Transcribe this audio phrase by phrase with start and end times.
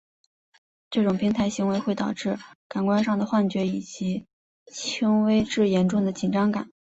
[0.89, 4.25] 这种病态行为会导致感官上的幻觉及
[4.65, 6.71] 轻微至严重的紧张症。